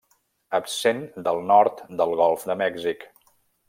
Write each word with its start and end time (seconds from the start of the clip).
Absent 0.59 1.03
del 1.29 1.43
nord 1.53 1.87
del 2.03 2.19
Golf 2.25 2.51
de 2.53 2.61
Mèxic. 2.67 3.11